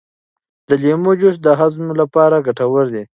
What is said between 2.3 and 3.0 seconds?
ګټور